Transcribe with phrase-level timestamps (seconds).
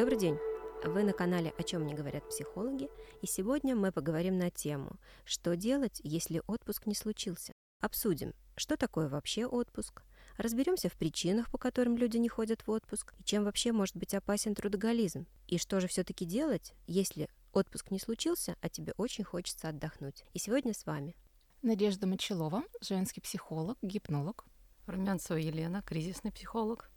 [0.00, 0.38] Добрый день!
[0.82, 2.88] Вы на канале «О чем не говорят психологи»,
[3.20, 7.52] и сегодня мы поговорим на тему «Что делать, если отпуск не случился?».
[7.80, 10.02] Обсудим, что такое вообще отпуск,
[10.38, 14.14] разберемся в причинах, по которым люди не ходят в отпуск, и чем вообще может быть
[14.14, 19.68] опасен трудоголизм, и что же все-таки делать, если отпуск не случился, а тебе очень хочется
[19.68, 20.24] отдохнуть.
[20.32, 21.14] И сегодня с вами
[21.60, 24.46] Надежда Мочелова, женский психолог, гипнолог.
[24.86, 26.88] Румянцева Елена, кризисный психолог.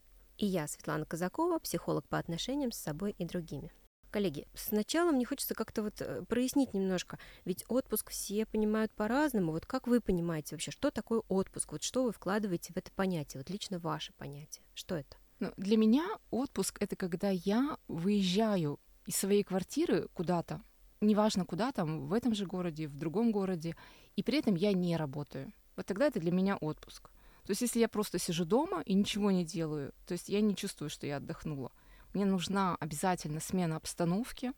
[0.44, 3.72] И я, Светлана Казакова, психолог по отношениям с собой и другими.
[4.12, 9.54] Коллеги, сначала мне хочется как-то вот э, прояснить немножко, ведь отпуск все понимают по-разному.
[9.54, 11.72] Вот как вы понимаете вообще, что такое отпуск?
[11.72, 13.40] Вот что вы вкладываете в это понятие?
[13.40, 14.66] Вот лично ваше понятие.
[14.74, 15.16] Что это?
[15.40, 20.62] Ну, для меня отпуск— это когда я выезжаю из своей квартиры куда-то,
[21.00, 23.78] неважно куда там, в этом же городе, в другом городе,
[24.18, 25.54] и при этом я не работаю.
[25.78, 27.13] Вот тогда это для меня отпуск.
[27.46, 30.56] То есть если я просто сижу дома и ничего не делаю, то есть я не
[30.56, 31.72] чувствую, что я отдохнула.
[32.14, 34.54] Мне нужна обязательно смена обстановки,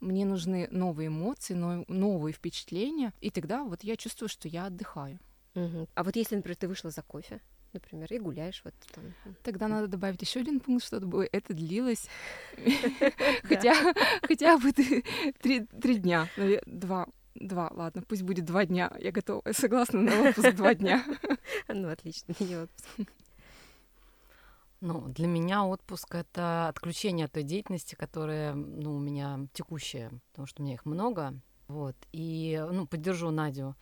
[0.00, 5.18] мне нужны новые эмоции, новые впечатления, и тогда вот я чувствую, что я отдыхаю.
[5.54, 5.88] Угу.
[5.94, 7.40] А вот если, например, ты вышла за кофе,
[7.72, 9.04] например, и гуляешь вот там.
[9.42, 12.08] Тогда надо добавить еще один пункт, чтобы это длилось
[13.42, 13.74] хотя
[14.22, 16.28] хотя бы три дня,
[16.66, 18.92] два Два, ладно, пусть будет два дня.
[19.00, 21.04] Я готова, согласна на отпуск два дня.
[21.68, 22.86] Ну, отлично, не отпуск.
[24.80, 30.46] Ну, для меня отпуск— это отключение от той деятельности, которая, ну, у меня текущая, потому
[30.46, 31.34] что у меня их много.
[31.68, 31.96] Вот.
[32.12, 33.76] И, ну, поддержу Надю.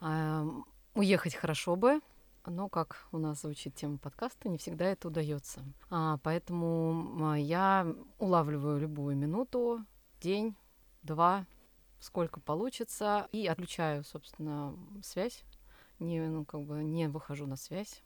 [0.00, 0.46] А,
[0.94, 2.00] уехать хорошо бы,
[2.46, 5.62] но, как у нас звучит тема подкаста, не всегда это удается.
[5.90, 7.86] А, поэтому я
[8.18, 9.84] улавливаю любую минуту,
[10.20, 10.56] день,
[11.02, 11.46] два,
[12.00, 15.44] сколько получится, и отключаю, собственно, связь.
[15.98, 18.02] Не, ну, как бы не выхожу на связь,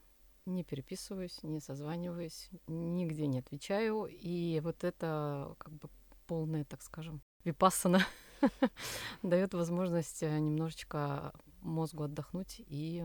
[0.47, 4.07] не переписываюсь, не созваниваюсь, нигде не отвечаю.
[4.11, 5.89] И вот это как бы
[6.27, 8.07] полная, так скажем, випассана
[9.23, 13.05] дает возможность э, немножечко мозгу отдохнуть и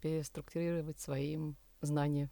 [0.00, 1.38] переструктурировать свои
[1.80, 2.30] знания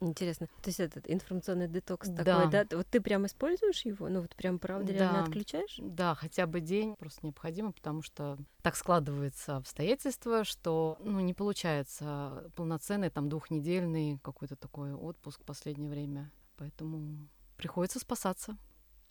[0.00, 0.46] Интересно.
[0.62, 2.24] То есть этот информационный детокс да.
[2.24, 2.76] такой, да?
[2.76, 4.08] Вот ты прям используешь его?
[4.08, 4.98] Ну вот прям правда да.
[4.98, 5.76] реально отключаешь?
[5.78, 12.50] Да, хотя бы день просто необходимо, потому что так складываются обстоятельства, что ну, не получается
[12.54, 16.30] полноценный там двухнедельный какой-то такой отпуск в последнее время.
[16.56, 18.56] Поэтому приходится спасаться.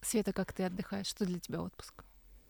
[0.02, 1.08] Света, как ты отдыхаешь?
[1.08, 2.06] Что для тебя отпуск?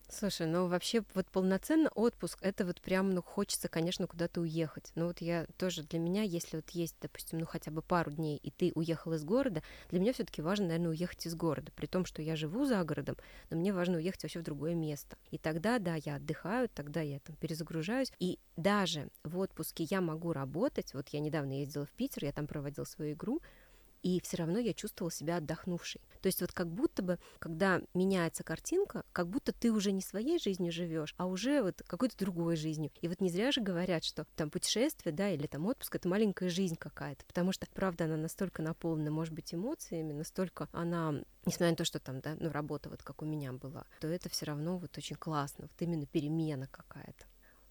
[0.09, 4.91] Слушай, ну вообще вот полноценный отпуск, это вот прям, ну хочется, конечно, куда-то уехать.
[4.95, 8.37] Ну вот я тоже для меня, если вот есть, допустим, ну хотя бы пару дней,
[8.37, 11.73] и ты уехал из города, для меня все таки важно, наверное, уехать из города.
[11.75, 13.17] При том, что я живу за городом,
[13.49, 15.17] но мне важно уехать вообще в другое место.
[15.29, 18.13] И тогда, да, я отдыхаю, тогда я там перезагружаюсь.
[18.17, 20.93] И даже в отпуске я могу работать.
[20.93, 23.41] Вот я недавно ездила в Питер, я там проводила свою игру,
[24.07, 25.99] и все равно я чувствовала себя отдохнувшей.
[26.21, 30.39] То есть вот как будто бы, когда меняется картинка, как будто ты уже не своей
[30.39, 32.89] жизнью живешь, а уже вот какой-то другой жизнью.
[33.01, 36.49] И вот не зря же говорят, что там путешествие, да, или там отпуск— это маленькая
[36.49, 41.77] жизнь какая-то, потому что, правда, она настолько наполнена, может быть, эмоциями, настолько она несмотря на
[41.77, 44.77] то, что там, да, ну, работа вот как у меня была, то это все равно
[44.77, 47.25] вот очень классно, вот именно перемена какая-то.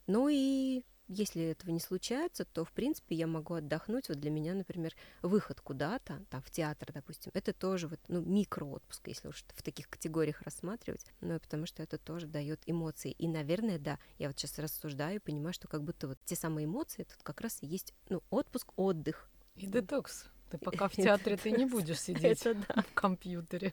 [0.06, 4.08] Ну и если этого не случается, то, в принципе, я могу отдохнуть.
[4.08, 9.08] Вот для меня, например, выход куда-то, там, в театр, допустим, это тоже вот, ну, микроотпуск,
[9.08, 13.12] если уж в таких категориях рассматривать, ну, потому что это тоже дает эмоции.
[13.12, 16.64] И, наверное, да, я вот сейчас рассуждаю и понимаю, что как будто вот те самые
[16.64, 19.30] эмоции, тут как раз и есть, ну, отпуск, отдых.
[19.54, 20.26] И детокс.
[20.50, 23.72] Ты пока в театре ты не будешь сидеть в компьютере.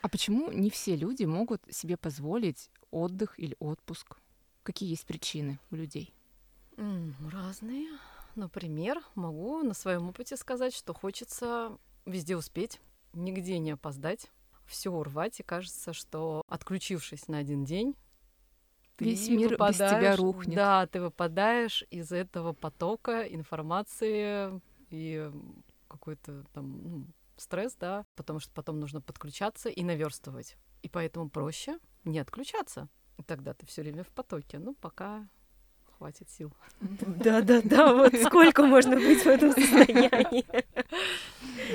[0.00, 4.16] А почему не все люди могут себе позволить отдых или отпуск?
[4.62, 6.14] Какие есть причины у людей?
[7.32, 7.88] Разные.
[8.36, 12.80] Например, могу на своем опыте сказать, что хочется везде успеть,
[13.12, 14.30] нигде не опоздать,
[14.66, 17.96] все урвать, и кажется, что отключившись на один день,
[18.98, 20.54] весь мир без тебя рухнет.
[20.54, 24.60] Да, ты выпадаешь из этого потока информации
[24.90, 25.30] и
[25.88, 30.56] какой-то там ну, стресс, да, потому что потом нужно подключаться и наверстывать.
[30.82, 32.88] И поэтому проще не отключаться.
[33.16, 34.58] И тогда ты все время в потоке.
[34.58, 35.28] Ну, пока
[35.98, 36.52] хватит сил.
[36.80, 40.44] Да-да-да, вот сколько можно быть в этом состоянии.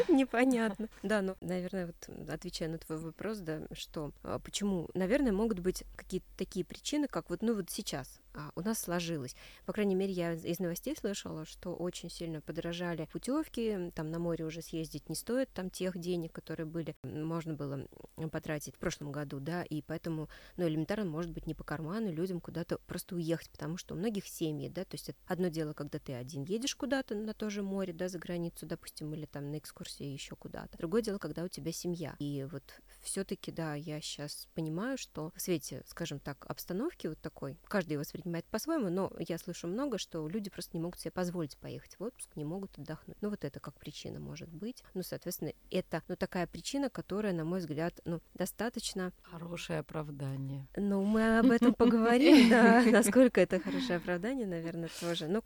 [0.09, 0.89] Непонятно.
[1.03, 5.83] Да, ну, наверное, вот отвечая на твой вопрос, да, что, а, почему, наверное, могут быть
[5.95, 9.35] какие-то такие причины, как вот, ну, вот сейчас а, у нас сложилось.
[9.65, 14.45] По крайней мере, я из новостей слышала, что очень сильно подорожали путевки, там на море
[14.45, 17.87] уже съездить не стоит там тех денег, которые были, можно было
[18.31, 22.39] потратить в прошлом году, да, и поэтому, ну, элементарно, может быть, не по карману людям
[22.39, 25.97] куда-то просто уехать, потому что у многих многих семьи, да, то есть одно дело, когда
[25.97, 29.57] ты один едешь куда-то на то же море, да, за границу, допустим, или там на
[29.57, 30.77] экскурсии еще куда-то.
[30.77, 32.15] Другое дело, когда у тебя семья.
[32.19, 32.63] И вот
[33.01, 38.45] все-таки, да, я сейчас понимаю, что в свете, скажем так, обстановки вот такой, каждый воспринимает
[38.45, 42.29] по-своему, но я слышу много, что люди просто не могут себе позволить поехать в отпуск,
[42.35, 43.17] не могут отдохнуть.
[43.21, 44.83] Ну вот это как причина может быть.
[44.93, 49.11] Ну, соответственно, это, ну, такая причина, которая, на мой взгляд, ну, достаточно...
[49.23, 50.67] Хорошее оправдание.
[50.75, 55.27] Ну, мы об этом поговорим, да, насколько это хорошее оправдание, наверное, тоже.
[55.27, 55.41] Ну,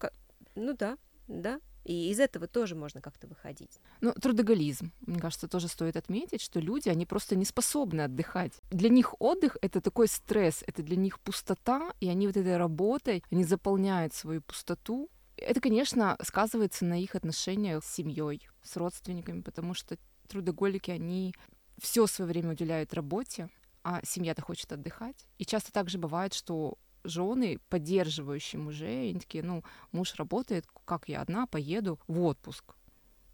[0.55, 3.79] ну да, да, и из этого тоже можно как-то выходить.
[4.01, 4.91] Ну, трудоголизм.
[5.05, 8.53] Мне кажется, тоже стоит отметить, что люди, они просто не способны отдыхать.
[8.71, 13.23] Для них отдых— это такой стресс, это для них пустота, и они вот этой работой,
[13.31, 15.09] они заполняют свою пустоту.
[15.37, 21.33] Это, конечно, сказывается на их отношениях с семьей, с родственниками, потому что трудоголики, они
[21.77, 23.49] все свое время уделяют работе,
[23.83, 25.25] а семья-то хочет отдыхать.
[25.37, 26.77] И часто также бывает, что
[27.07, 32.75] жены, поддерживающие мужей, они такие, ну, муж работает, как я одна поеду в отпуск.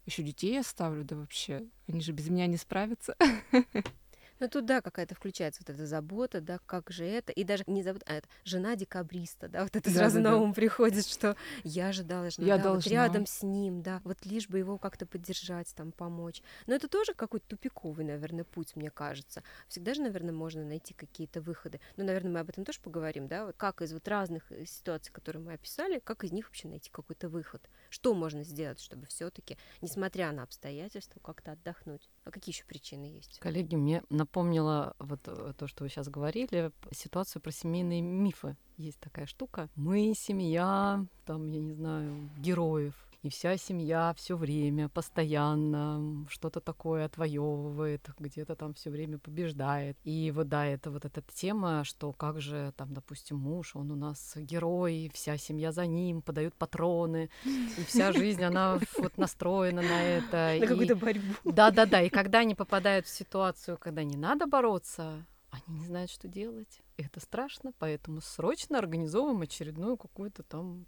[0.06, 3.16] Еще детей оставлю, да вообще, они же без меня не справятся.
[4.44, 7.82] Ну тут, да, какая-то включается вот эта забота, да, как же это, и даже не
[7.82, 10.56] забота, а это жена декабриста, да, вот это да, сразу да, на ум да.
[10.56, 12.90] приходит, что я же должна, я да, должна.
[12.90, 16.42] Вот рядом с ним, да, вот лишь бы его как-то поддержать, там, помочь.
[16.66, 19.42] Но это тоже какой-то тупиковый, наверное, путь, мне кажется.
[19.66, 21.80] Всегда же, наверное, можно найти какие-то выходы.
[21.96, 25.10] Ну, наверное, мы об этом тоже поговорим, да, вот как из вот разных э, ситуаций,
[25.10, 27.66] которые мы описали, как из них вообще найти какой-то выход.
[27.88, 32.10] Что можно сделать, чтобы все таки несмотря на обстоятельства, как-то отдохнуть?
[32.24, 33.38] А какие еще причины есть?
[33.38, 38.56] Коллеги, мне напомнила вот э, то, что вы сейчас говорили, ситуацию про семейные мифы.
[38.78, 39.68] Есть такая штука.
[39.76, 42.94] Мы семья, там, я не знаю, героев
[43.24, 49.96] и вся семья все время, постоянно что-то такое отвоевывает, где-то там все время побеждает.
[50.04, 53.96] И вот да, это вот эта тема, что как же там, допустим, муж, он у
[53.96, 60.02] нас герой, вся семья за ним, подают патроны, и вся жизнь, она вот настроена на
[60.02, 60.58] это.
[60.60, 61.34] На какую-то борьбу.
[61.44, 66.28] Да-да-да, и когда они попадают в ситуацию, когда не надо бороться, они не знают, что
[66.28, 66.82] делать.
[66.98, 70.84] Это страшно, поэтому срочно организовываем очередную какую-то там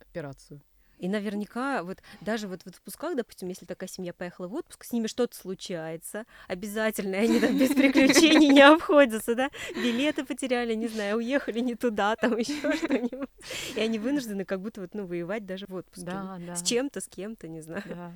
[0.00, 0.62] операцию.
[1.00, 4.92] И наверняка вот даже вот в отпусках, допустим, если такая семья поехала в отпуск, с
[4.92, 11.16] ними что-то случается, обязательно, они там без приключений не обходятся, да, билеты потеряли, не знаю,
[11.16, 13.30] уехали не туда, там еще что-нибудь.
[13.74, 16.10] И они вынуждены как будто вот, ну, воевать даже в отпуске.
[16.10, 16.54] Да, да.
[16.54, 17.82] С чем-то, с кем-то, не знаю.
[17.86, 18.12] Да,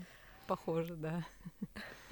[0.47, 1.25] похоже, да.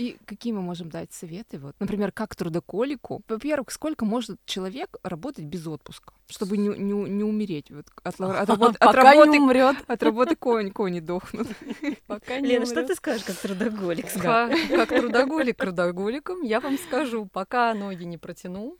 [0.02, 1.60] И какие мы можем дать советы?
[1.60, 3.22] Вот, например, как трудоколику.
[3.28, 8.48] Во-первых, сколько может человек работать без отпуска, чтобы не, не, не умереть вот, от, от,
[8.48, 9.76] работы, от, работы, не умрет.
[9.86, 11.46] От работы конь, кони дохнут.
[12.08, 14.12] Пока не Лена, что ты скажешь как трудоголик?
[14.14, 14.52] Как
[14.88, 18.78] трудоголик трудоголиком, я вам скажу, пока ноги не протянул,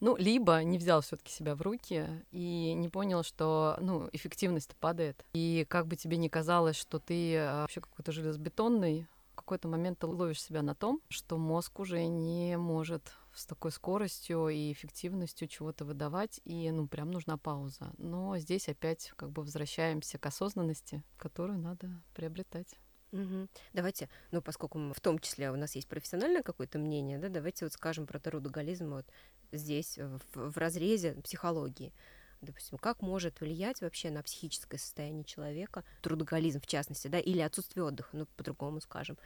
[0.00, 5.24] ну, либо не взял все-таки себя в руки и не понял, что, ну, эффективность падает.
[5.32, 9.06] И как бы тебе ни казалось, что ты а, вообще какой-то железобетонный,
[9.46, 14.48] какой-то момент ты ловишь себя на том, что мозг уже не может с такой скоростью
[14.48, 17.92] и эффективностью чего-то выдавать, и ну прям нужна пауза.
[17.96, 22.74] Но здесь опять как бы возвращаемся к осознанности, которую надо приобретать.
[23.12, 23.46] Угу.
[23.72, 27.64] Давайте, ну, поскольку мы, в том числе у нас есть профессиональное какое-то мнение, да, давайте
[27.64, 29.06] вот скажем про трудоголизм вот
[29.52, 31.94] здесь, в, в разрезе психологии
[32.42, 37.84] допустим, как может влиять вообще на психическое состояние человека, трудоголизм в частности, да, или отсутствие
[37.84, 39.16] отдыха, ну, по-другому скажем.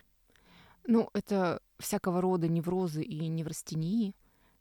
[0.86, 4.14] Ну, это всякого рода неврозы и неврастении,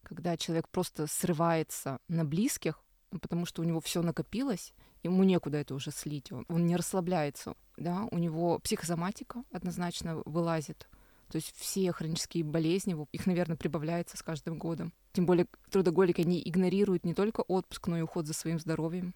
[0.03, 4.73] когда человек просто срывается на близких, потому что у него все накопилось,
[5.03, 10.87] ему некуда это уже слить, он, он не расслабляется, да, у него психосоматика однозначно вылазит,
[11.29, 14.93] то есть все хронические болезни, их, наверное, прибавляется с каждым годом.
[15.13, 19.13] Тем более трудоголики, они игнорируют не только отпуск, но и уход за своим здоровьем.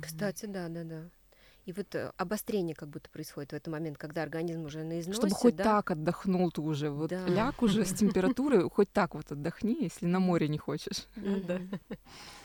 [0.00, 1.10] Кстати, да, да, да.
[1.64, 5.18] И вот э, обострение как будто происходит в этот момент, когда организм уже на износе.
[5.18, 5.64] Чтобы хоть да?
[5.64, 6.90] так отдохнул ты уже.
[6.90, 7.26] Вот да.
[7.26, 11.06] ляг уже с температурой, хоть так вот отдохни, если на море не хочешь.
[11.16, 11.60] Да.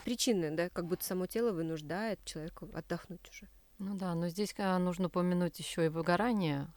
[0.05, 3.47] Причины, да, как будто само тело вынуждает человека отдохнуть уже.
[3.77, 6.67] Ну да, но здесь нужно упомянуть еще и выгорание,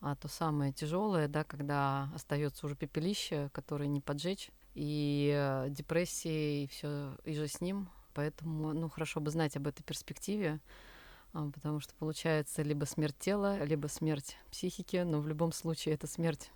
[0.00, 6.64] а то самое тяжелое, да, когда остается уже пепелище, которое не поджечь, и э, депрессия,
[6.64, 7.88] и все, и же с ним.
[8.14, 10.93] Поэтому, ну, хорошо бы знать об этой перспективе, а,
[11.34, 16.50] потому что получается либо смерть тела, либо смерть психики, но в любом случае это смерть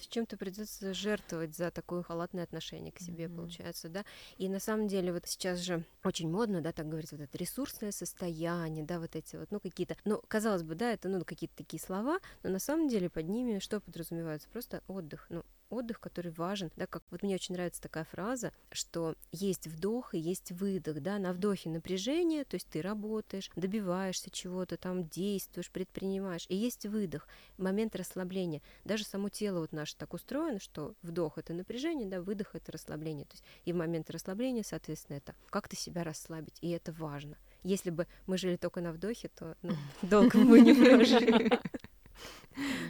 [0.00, 3.36] с чем-то придется жертвовать за такое халатное отношение к себе, mm-hmm.
[3.36, 4.04] получается, да.
[4.38, 7.92] И на самом деле вот сейчас же очень модно, да, так говорить, вот это ресурсное
[7.92, 11.80] состояние, да, вот эти вот, ну, какие-то, ну, казалось бы, да, это, ну, какие-то такие
[11.80, 14.48] слова, но на самом деле под ними что подразумевается?
[14.48, 19.16] Просто отдых, ну, отдых, который важен, да, как вот мне очень нравится такая фраза, что
[19.32, 24.76] есть вдох и есть выдох, да, на вдохе напряжение, то есть ты работаешь, добиваешься чего-то,
[24.76, 28.62] там действуешь, предпринимаешь, и есть выдох, момент расслабления.
[28.84, 33.24] Даже само тело вот наше так устроено, что вдох— это напряжение, да, выдох— это расслабление.
[33.24, 37.36] То есть и в момент расслабления, соответственно, это как ты себя расслабить, и это важно.
[37.62, 41.58] Если бы мы жили только на вдохе, то ну, долго мы не прожили.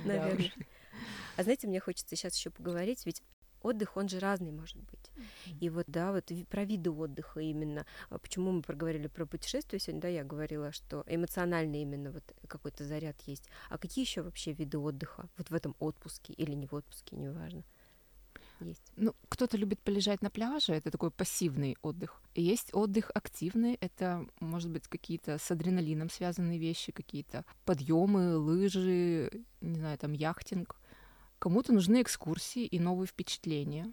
[0.04, 0.52] Наверное.
[1.36, 3.22] А знаете, мне хочется сейчас еще поговорить, ведь
[3.62, 5.10] отдых, он же разный может быть.
[5.60, 7.86] И вот, да, вот про виды отдыха именно.
[8.10, 12.84] А почему мы проговорили про путешествия сегодня, да, я говорила, что эмоциональный именно вот какой-то
[12.84, 13.44] заряд есть.
[13.68, 17.64] А какие еще вообще виды отдыха вот в этом отпуске или не в отпуске, неважно?
[18.60, 18.82] Есть.
[18.96, 22.22] Ну, кто-то любит полежать на пляже, это такой пассивный отдых.
[22.34, 29.78] Есть отдых активный, это, может быть, какие-то с адреналином связанные вещи, какие-то подъемы, лыжи, не
[29.78, 30.76] знаю, там яхтинг.
[31.38, 33.92] Кому-то нужны экскурсии и новые впечатления.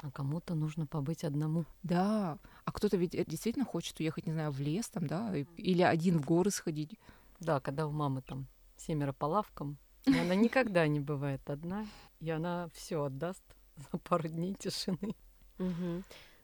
[0.00, 1.64] А кому-то нужно побыть одному.
[1.82, 2.38] Да.
[2.64, 6.18] А кто-то ведь э, действительно хочет уехать, не знаю, в лес там, да, или один
[6.18, 6.98] в горы сходить.
[7.38, 8.46] Да, когда у мамы там
[8.76, 11.86] семеро по лавкам, и она никогда не бывает одна,
[12.20, 13.44] и она все отдаст
[13.92, 15.14] за пару дней тишины.
[15.58, 16.02] Угу.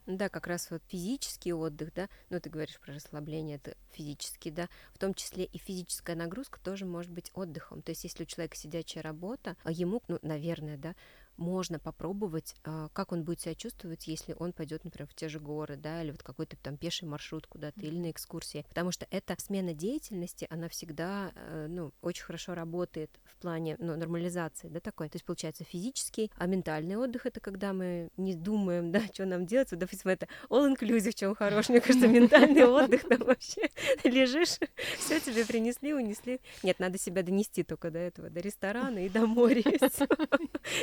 [0.08, 4.70] Да, как раз вот физический отдых, да, ну ты говоришь про расслабление, это физический, да,
[4.94, 7.82] в том числе и физическая нагрузка тоже может быть отдыхом.
[7.82, 10.94] То есть если у человека сидячая работа, а ему, ну, наверное, да,
[11.38, 15.40] можно попробовать, а, как он будет себя чувствовать, если он пойдет, например, в те же
[15.40, 18.66] горы, да, или вот какой-то там пеший маршрут куда-то, или на экскурсии.
[18.68, 23.96] Потому что эта смена деятельности, она всегда, э, ну, очень хорошо работает в плане, ну,
[23.96, 25.08] нормализации, да, такой.
[25.08, 29.46] То есть, получается, физический, а ментальный отдых— это когда мы не думаем, да, что нам
[29.46, 29.70] делать.
[29.70, 31.68] Вот, допустим, это all-inclusive, чем хорош.
[31.68, 33.70] Мне кажется, ментальный отдых там вообще
[34.04, 34.58] лежишь,
[34.98, 36.40] все тебе принесли, унесли.
[36.62, 39.62] Нет, надо себя донести только до этого, до ресторана и до моря.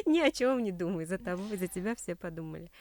[0.06, 2.72] Ни о чем чем не думай, за тобой, за тебя все подумали.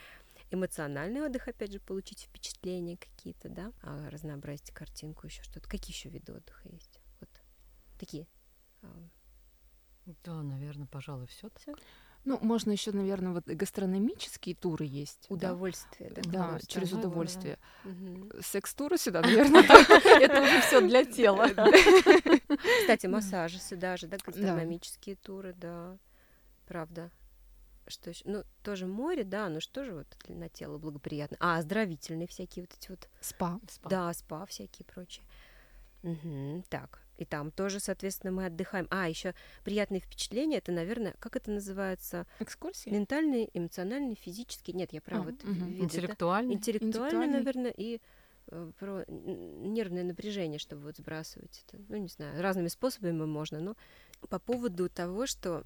[0.50, 5.68] Эмоциональный отдых, опять же, получить впечатления какие-то, да, а разнообразить картинку, еще что-то.
[5.68, 7.00] Какие еще виды отдыха есть?
[7.20, 7.30] Вот
[7.98, 8.26] такие.
[8.82, 8.88] А.
[10.24, 11.50] Да, наверное, пожалуй, все.
[12.24, 15.26] Ну, можно еще, наверное, вот гастрономические туры есть.
[15.28, 16.22] Удовольствие, да?
[16.24, 17.58] Да, да через удовольствие.
[17.84, 18.42] Угу.
[18.42, 21.48] Секс-туры сюда, наверное, это уже все для тела.
[22.80, 25.98] Кстати, массажи сюда же, да, гастрономические туры, да,
[26.66, 27.10] правда
[27.88, 28.22] что еще?
[28.24, 31.36] Ну, тоже море, да, но что же вот на тело благоприятно.
[31.40, 33.08] А, оздоровительные всякие вот эти вот.
[33.20, 33.60] Спа.
[33.70, 33.88] спа.
[33.88, 35.24] Да, спа всякие прочие.
[36.02, 38.86] Угу, так, и там тоже, соответственно, мы отдыхаем.
[38.90, 42.26] А, еще приятные впечатления, это, наверное, как это называется?
[42.40, 42.90] Экскурсии?
[42.90, 44.72] Ментальный, эмоциональный, физический.
[44.72, 45.22] Нет, я права.
[45.22, 45.52] А, вот угу.
[45.52, 46.54] виды, интеллектуальный.
[46.54, 46.58] Да?
[46.58, 48.00] Интеллектуальный, наверное, и
[48.48, 51.80] э, про нервное напряжение, чтобы вот сбрасывать это.
[51.88, 53.76] Ну, не знаю, разными способами можно, но
[54.28, 55.64] по поводу того, что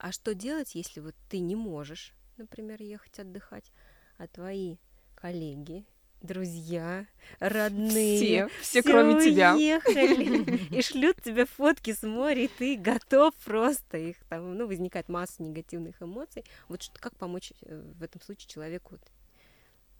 [0.00, 3.70] а что делать, если вот ты не можешь, например, ехать отдыхать,
[4.16, 4.78] а твои
[5.14, 5.84] коллеги,
[6.22, 7.06] друзья,
[7.38, 13.34] родные, все, все, кроме тебя, уехали и шлют тебе фотки с моря, и ты готов
[13.44, 16.44] просто их там, ну, возникает масса негативных эмоций.
[16.68, 18.98] Вот что, как помочь э, в этом случае человеку,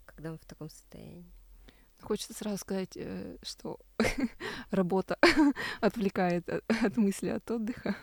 [0.07, 1.31] когда он в таком состоянии?
[2.01, 3.79] Хочется сразу сказать, э, что
[4.71, 5.19] работа
[5.81, 7.95] отвлекает от мысли от отдыха.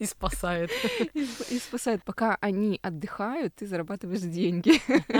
[0.00, 0.70] И спасает.
[1.14, 2.02] И спасает.
[2.02, 4.80] Пока они отдыхают, ты зарабатываешь деньги.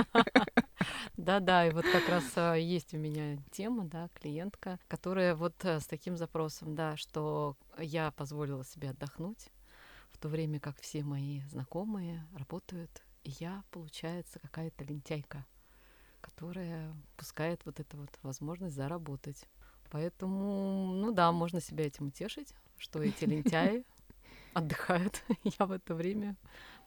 [1.15, 5.79] Да-да, и вот как раз а, есть у меня тема, да, клиентка, которая вот э,
[5.79, 9.49] с таким запросом, да, что я позволила себе отдохнуть,
[10.09, 15.45] в то время как все мои знакомые работают, и я, получается, какая-то лентяйка
[16.21, 19.43] которая пускает вот эту вот возможность заработать.
[19.89, 23.83] Поэтому, ну да, можно себя этим утешить, что эти лентяи
[24.53, 25.23] отдыхают.
[25.59, 26.35] Я в это время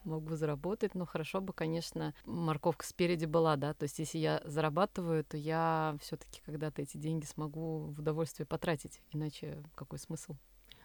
[0.04, 0.94] могу заработать.
[0.94, 3.74] Но хорошо бы, конечно, морковка спереди была, да.
[3.74, 9.00] То есть, если я зарабатываю, то я все-таки когда-то эти деньги смогу в удовольствие потратить.
[9.12, 10.36] Иначе какой смысл?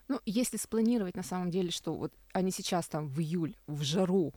[0.08, 4.34] Ну, если спланировать на самом деле, что вот они сейчас там в июль, в жару,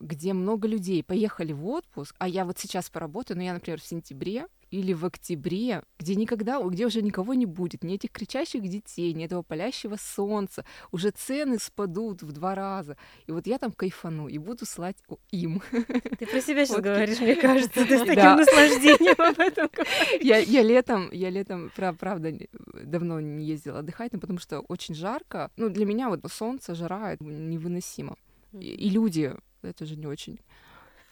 [0.00, 3.86] где много людей поехали в отпуск, а я вот сейчас поработаю, но я, например, в
[3.86, 9.12] сентябре или в октябре, где никогда, где уже никого не будет, ни этих кричащих детей,
[9.14, 12.96] ни этого палящего солнца, уже цены спадут в два раза.
[13.26, 14.96] И вот я там кайфану и буду слать
[15.30, 15.62] им.
[16.18, 19.70] Ты про себя сейчас говоришь, мне кажется, ты с таким наслаждением об этом
[20.20, 22.32] я, я летом, я летом, правда,
[22.82, 25.50] давно не ездила отдыхать, но потому что очень жарко.
[25.56, 28.16] Ну, для меня вот солнце, жара, невыносимо.
[28.52, 30.40] И люди это же не очень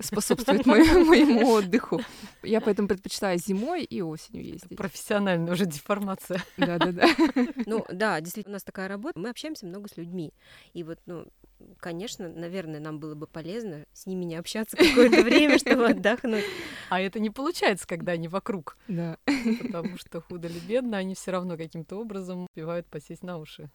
[0.02, 2.00] способствует моему отдыху.
[2.42, 4.76] Я поэтому предпочитаю зимой и осенью ездить.
[4.76, 6.42] Профессиональная уже деформация.
[6.56, 7.08] Да-да-да.
[7.66, 9.18] Ну да, действительно, у нас такая работа.
[9.18, 10.32] Мы общаемся много с людьми.
[10.72, 11.26] И вот, ну,
[11.78, 16.44] конечно, наверное, нам было бы полезно с ними не общаться какое-то время, чтобы отдохнуть.
[16.90, 18.76] А это не получается, когда они вокруг.
[18.88, 19.18] Да.
[19.60, 23.70] Потому что худо ли бедно, они все равно каким-то образом успевают посесть на уши.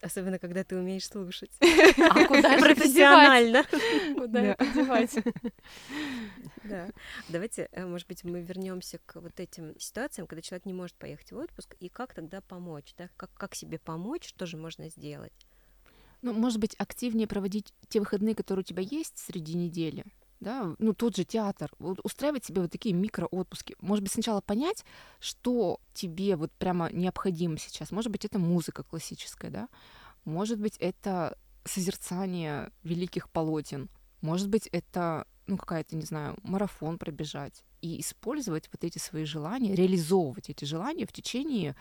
[0.00, 1.50] Особенно, когда ты умеешь слушать.
[1.60, 3.64] А куда же Профессионально.
[4.14, 5.14] Куда это девать?
[6.64, 6.88] Да.
[7.28, 11.32] Давайте, э, может быть, мы вернемся к вот этим ситуациям, когда человек не может поехать
[11.32, 13.08] в отпуск, и как тогда помочь, да?
[13.16, 15.32] Как, как себе помочь, что же можно сделать?
[16.20, 20.04] Ну, может быть, активнее проводить те выходные, которые у тебя есть среди недели.
[20.40, 23.74] Да, ну тот же театр, вот устраивать себе вот такие микроотпуски.
[23.80, 24.84] Может быть, сначала понять,
[25.18, 27.90] что тебе вот прямо необходимо сейчас.
[27.90, 29.68] Может быть, это музыка классическая, да.
[30.24, 33.88] Может быть, это созерцание великих полотен.
[34.20, 37.64] Может быть, это, ну, какая-то, не знаю, марафон пробежать.
[37.80, 41.74] И использовать вот эти свои желания, реализовывать эти желания в течение,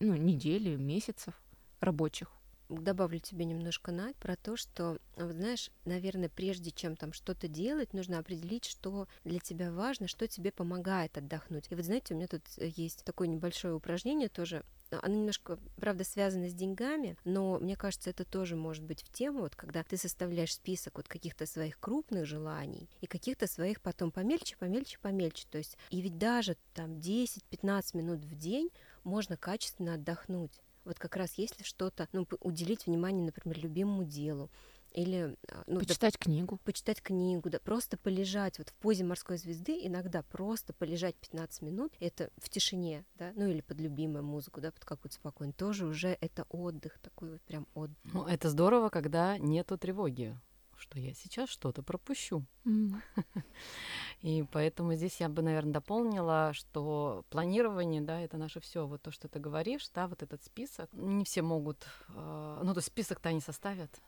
[0.00, 1.34] ну, недели, месяцев
[1.80, 2.35] рабочих
[2.68, 8.18] добавлю тебе немножко, Надь, про то, что, знаешь, наверное, прежде чем там что-то делать, нужно
[8.18, 11.66] определить, что для тебя важно, что тебе помогает отдохнуть.
[11.70, 16.04] И вот знаете, у меня тут э, есть такое небольшое упражнение тоже, оно немножко, правда,
[16.04, 19.96] связано с деньгами, но мне кажется, это тоже может быть в тему, вот когда ты
[19.96, 25.46] составляешь список вот каких-то своих крупных желаний и каких-то своих потом помельче, помельче, помельче.
[25.50, 28.70] То есть, и ведь даже там 10-15 минут в день
[29.02, 30.62] можно качественно отдохнуть.
[30.86, 34.50] Вот как раз если что-то, ну, уделить внимание, например, любимому делу,
[34.92, 36.58] или а, ну, почитать да, книгу.
[36.64, 41.92] Почитать книгу, да, просто полежать вот в позе морской звезды, иногда просто полежать 15 минут,
[42.00, 46.16] это в тишине, да, ну или под любимую музыку, да, под какую-то спокойную, тоже уже
[46.20, 47.98] это отдых, такой вот прям отдых.
[48.04, 50.38] Ну, это здорово, когда нету тревоги
[50.86, 52.44] что я сейчас что-то пропущу.
[52.64, 52.94] Mm.
[54.22, 58.86] И поэтому здесь я бы, наверное, дополнила, что планирование, да, это наше все.
[58.86, 60.92] Вот то, что ты говоришь, да, вот этот список.
[60.92, 64.00] Не все могут, э, ну, то список-то они составят,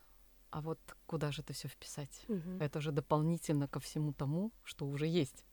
[0.51, 2.25] а вот куда же это все вписать?
[2.29, 2.63] Mm-hmm.
[2.63, 5.45] Это уже дополнительно ко всему тому, что уже есть.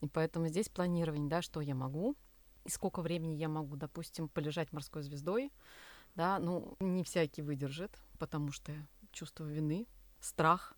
[0.00, 2.16] И поэтому здесь планирование, да, что я могу,
[2.64, 5.52] и сколько времени я могу, допустим, полежать морской звездой,
[6.14, 8.72] да, ну, не всякий выдержит, потому что
[9.12, 9.86] чувство вины,
[10.22, 10.74] страх,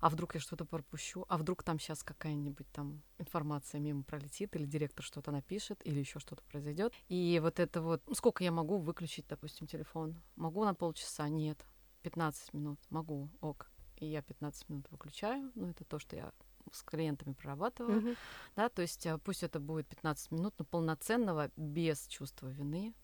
[0.00, 4.64] а вдруг я что-то пропущу, а вдруг там сейчас какая-нибудь там информация мимо пролетит, или
[4.64, 6.92] директор что-то напишет, или еще что-то произойдет.
[7.08, 10.20] И вот это вот, ну, сколько я могу выключить, допустим, телефон?
[10.36, 11.28] Могу на полчаса?
[11.28, 11.64] Нет.
[12.02, 12.78] 15 минут.
[12.90, 13.30] Могу.
[13.40, 13.70] Ок.
[13.96, 15.50] И я 15 минут выключаю.
[15.54, 16.32] Ну, это то, что я
[16.72, 18.00] с клиентами прорабатываю.
[18.00, 18.16] Mm-hmm.
[18.56, 22.94] Да, то есть а, пусть это будет 15 минут, но полноценного, без чувства вины,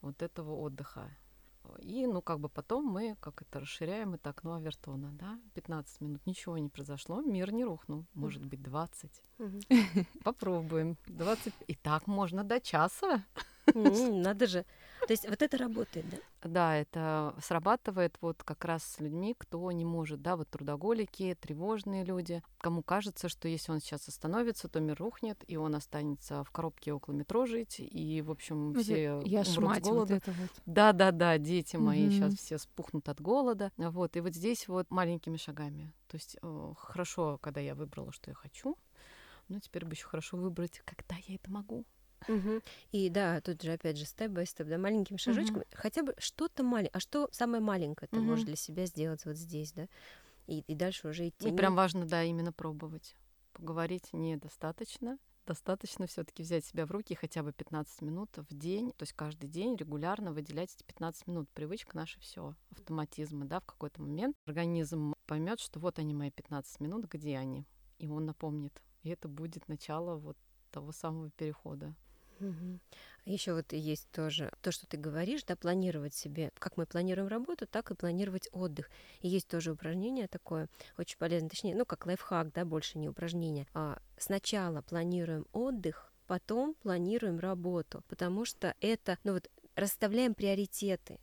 [0.00, 1.10] вот этого отдыха.
[1.78, 6.26] И, ну, как бы потом мы как это расширяем это окно Авертона, да, 15 минут,
[6.26, 9.22] ничего не произошло, мир не рухнул, может быть, 20.
[10.24, 10.96] Попробуем.
[11.06, 11.54] 20.
[11.66, 13.24] И так можно до часа.
[13.74, 14.64] Надо же.
[15.06, 16.16] То есть вот это работает, да?
[16.48, 22.04] Да, это срабатывает вот как раз с людьми, кто не может, да, вот трудоголики, тревожные
[22.04, 26.50] люди, кому кажется, что если он сейчас остановится, то мир рухнет, и он останется в
[26.50, 30.14] коробке около метро жить, и, в общем, все Я умрут с голода.
[30.14, 30.50] Вот вот.
[30.66, 32.12] Да, да, да, дети мои угу.
[32.12, 33.72] сейчас все спухнут от голода.
[33.76, 35.92] Вот, и вот здесь вот маленькими шагами.
[36.08, 38.76] То есть э, хорошо, когда я выбрала, что я хочу,
[39.48, 41.84] но теперь бы еще хорошо выбрать, когда я это могу.
[42.28, 42.62] Угу.
[42.92, 45.68] И да, тут же опять же степ-бай-степ, да, маленькими шажочками, угу.
[45.74, 46.92] хотя бы что-то маленькое.
[46.94, 48.26] А что самое маленькое ты угу.
[48.26, 49.88] можешь для себя сделать вот здесь, да?
[50.46, 51.48] И, и дальше уже идти.
[51.48, 53.14] И прям важно, да, именно пробовать.
[53.52, 55.18] Поговорить недостаточно.
[55.46, 59.48] Достаточно все-таки взять себя в руки хотя бы 15 минут в день, то есть каждый
[59.48, 61.48] день регулярно выделять эти 15 минут.
[61.50, 66.78] Привычка наша все, автоматизмы, да, в какой-то момент организм поймет, что вот они мои 15
[66.78, 67.66] минут, где они,
[67.98, 68.80] и он напомнит.
[69.02, 70.36] И это будет начало вот
[70.70, 71.92] того самого перехода.
[72.42, 72.80] Угу.
[73.24, 77.66] Еще вот есть тоже то, что ты говоришь, да, планировать себе, как мы планируем работу,
[77.68, 78.90] так и планировать отдых.
[79.20, 83.66] И есть тоже упражнение такое, очень полезное, точнее, ну, как лайфхак, да, больше не упражнение.
[83.74, 91.20] А сначала планируем отдых, потом планируем работу, потому что это, ну вот, расставляем приоритеты.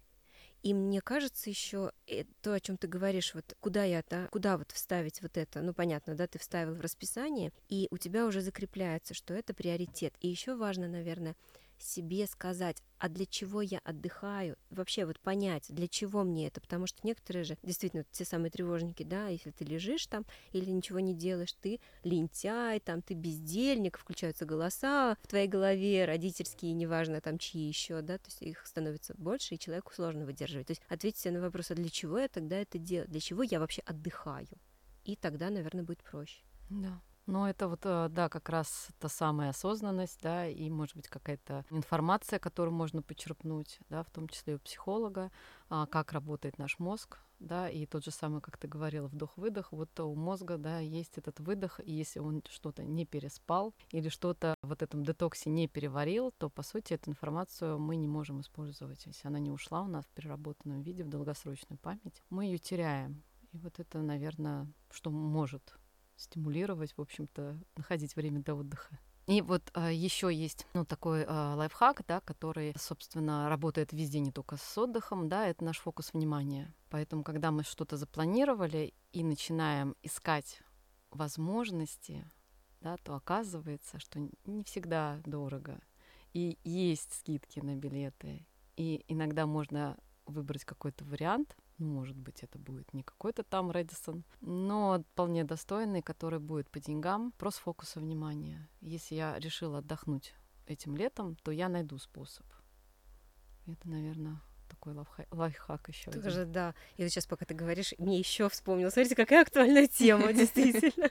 [0.62, 4.58] И мне кажется еще э, то, о чем ты говоришь, вот куда я, да, куда
[4.58, 8.42] вот вставить вот это, ну понятно, да, ты вставил в расписание, и у тебя уже
[8.42, 10.14] закрепляется, что это приоритет.
[10.20, 11.36] И еще важно, наверное,
[11.82, 16.88] себе сказать, а для чего я отдыхаю, вообще вот понять, для чего мне это, потому
[16.88, 21.14] что некоторые же, действительно, те самые тревожники, да, если ты лежишь там или ничего не
[21.14, 27.62] делаешь, ты лентяй, там, ты бездельник, включаются голоса в твоей голове, родительские, неважно там чьи
[27.62, 30.68] еще, да, то есть их становится больше, и человеку сложно выдерживать.
[30.68, 33.44] То есть ответить себе на вопрос, а для чего я тогда это делаю, для чего
[33.44, 34.48] я вообще отдыхаю,
[35.06, 36.42] и тогда, наверное, будет проще.
[36.70, 37.02] Да.
[37.30, 41.64] Но это вот, э, да, как раз та самая осознанность, да, и, может быть, какая-то
[41.70, 45.32] информация, которую можно почерпнуть, да, в том числе у психолога,
[45.70, 50.00] а, как работает наш мозг, да, и тот же самый, как ты говорила, вдох-выдох, вот
[50.00, 54.72] у мозга, да, есть этот выдох, и если он что-то не переспал или что-то в
[54.72, 59.06] этом детоксе не переварил, то, по сути, эту информацию мы не можем использовать.
[59.06, 63.22] Если она не ушла у нас в переработанном виде, в долгосрочную память, мы ее теряем.
[63.52, 65.79] И вот это, наверное, что может
[66.20, 69.00] стимулировать, в общем-то, находить время для отдыха.
[69.28, 74.32] И вот а, еще есть ну, такой а, лайфхак, да, который, собственно, работает везде, не
[74.32, 76.74] только с отдыхом, да, это наш фокус внимания.
[76.90, 80.62] Поэтому, когда мы что-то запланировали и начинаем искать
[81.12, 82.28] возможности,
[82.82, 85.80] да, то оказывается, что не всегда дорого.
[86.34, 88.48] И есть скидки на билеты.
[88.78, 94.24] И иногда можно выбрать какой-то вариант, ну, может быть, это будет не какой-то там Редисон,
[94.42, 98.70] но вполне достойный, который будет по деньгам, просто фокуса внимания.
[98.82, 100.34] Если я решила отдохнуть
[100.68, 102.46] этим летом, то я найду способ.
[103.66, 104.42] Это, наверное,
[104.80, 106.12] такой лайфхак, лайфхак еще.
[106.12, 106.54] Тоже, один.
[106.54, 106.76] да.
[106.98, 108.90] И вот сейчас, пока ты говоришь, мне еще вспомнил.
[108.90, 111.10] Смотрите, какая актуальная тема, действительно.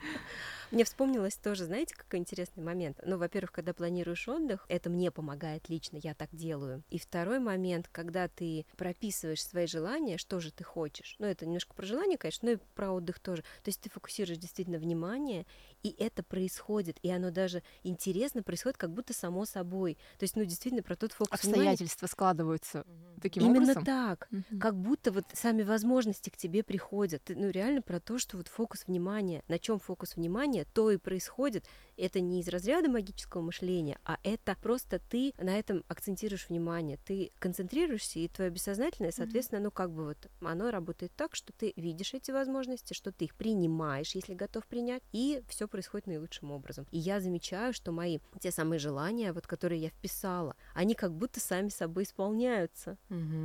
[0.70, 3.00] Мне вспомнилось тоже, знаете, какой интересный момент?
[3.04, 6.83] Ну, во-первых, когда планируешь отдых, это мне помогает лично, я так делаю.
[6.90, 11.16] И второй момент, когда ты прописываешь свои желания, что же ты хочешь.
[11.18, 13.42] Ну, это немножко про желание, конечно, но и про отдых тоже.
[13.62, 15.46] То есть ты фокусируешь действительно внимание,
[15.83, 19.96] и это происходит, и оно даже интересно происходит как будто само собой.
[20.18, 22.12] То есть, ну, действительно, про тот фокус Обстоятельства внимания.
[22.12, 22.85] складываются
[23.22, 23.83] таким Именно образом?
[23.83, 24.29] Именно так.
[24.31, 24.61] Угу.
[24.61, 27.23] Как будто вот сами возможности к тебе приходят.
[27.25, 30.97] Ты, ну, реально про то, что вот фокус внимания, на чем фокус внимания, то и
[30.97, 31.64] происходит.
[31.97, 37.33] Это не из разряда магического мышления, а это просто ты на этом акцентируешь внимание, ты
[37.40, 42.14] концентрируешься, и твое бессознательное, соответственно, ну как бы вот оно работает так, что ты видишь
[42.14, 46.87] эти возможности, что ты их принимаешь, если готов принять, и все происходит наилучшим образом.
[46.92, 51.40] И я замечаю, что мои те самые желания, вот которые я вписала, они как будто
[51.40, 52.97] сами собой исполняются.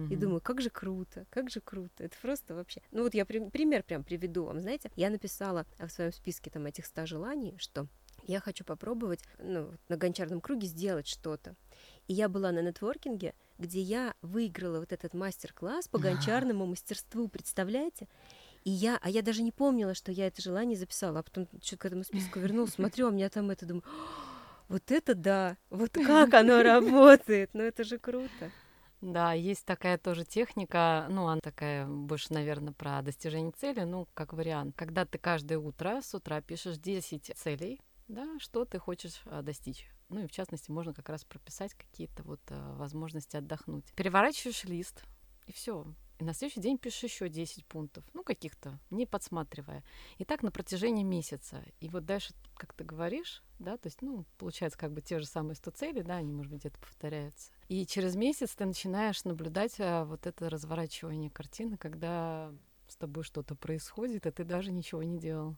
[0.03, 0.13] Mm-hmm.
[0.13, 2.03] И думаю, как же круто, как же круто.
[2.03, 2.81] Это просто вообще.
[2.91, 6.65] Ну вот я при- пример прям приведу вам, знаете, я написала в своем списке там
[6.65, 7.87] этих 100 желаний, что
[8.25, 11.55] я хочу попробовать ну, на гончарном круге сделать что-то.
[12.07, 18.07] И я была на нетворкинге, где я выиграла вот этот мастер-класс по гончарному мастерству, представляете?
[18.63, 21.77] И я, а я даже не помнила, что я это желание записала, а потом что-то
[21.77, 23.83] к этому списку вернулась, смотрю, а у меня там это, думаю,
[24.69, 28.51] вот это да, вот как оно работает, ну это же круто.
[29.03, 34.31] Да, есть такая тоже техника, ну, она такая больше, наверное, про достижение цели, ну, как
[34.31, 34.77] вариант.
[34.77, 39.89] Когда ты каждое утро с утра пишешь 10 целей, да, что ты хочешь а, достичь.
[40.07, 43.91] Ну и в частности можно как раз прописать какие-то вот а, возможности отдохнуть.
[43.93, 45.03] Переворачиваешь лист,
[45.47, 45.85] и все.
[46.19, 49.83] И на следующий день пишешь еще 10 пунктов, ну каких-то, не подсматривая.
[50.17, 51.63] И так на протяжении месяца.
[51.79, 55.25] И вот дальше, как ты говоришь, да, то есть, ну, получается как бы те же
[55.25, 57.51] самые 100 целей, да, они, может быть, где-то повторяются.
[57.67, 62.53] И через месяц ты начинаешь наблюдать а, вот это разворачивание картины, когда
[62.87, 65.55] с тобой что-то происходит, а ты даже ничего не делал.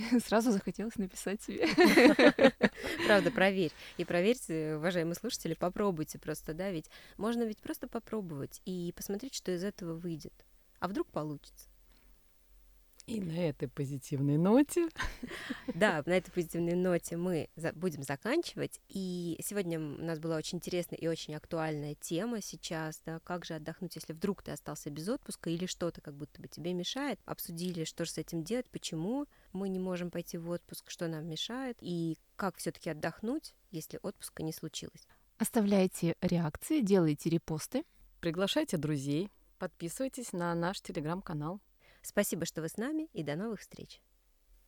[0.24, 1.66] Сразу захотелось написать себе.
[3.06, 3.72] Правда, проверь.
[3.96, 9.52] И проверьте, уважаемые слушатели, попробуйте просто, да, ведь можно ведь просто попробовать и посмотреть, что
[9.52, 10.34] из этого выйдет.
[10.78, 11.69] А вдруг получится.
[13.10, 14.88] И на этой позитивной ноте.
[15.74, 18.80] Да, на этой позитивной ноте мы будем заканчивать.
[18.88, 23.54] И сегодня у нас была очень интересная и очень актуальная тема сейчас, да, как же
[23.54, 27.18] отдохнуть, если вдруг ты остался без отпуска или что-то как будто бы тебе мешает.
[27.24, 31.26] Обсудили, что же с этим делать, почему мы не можем пойти в отпуск, что нам
[31.26, 35.08] мешает, и как все-таки отдохнуть, если отпуска не случилось.
[35.36, 37.82] Оставляйте реакции, делайте репосты.
[38.20, 41.60] Приглашайте друзей, подписывайтесь на наш телеграм-канал.
[42.02, 44.00] Спасибо, что вы с нами, и до новых встреч.